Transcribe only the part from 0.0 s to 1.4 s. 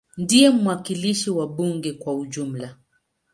Ndiye mwakilishi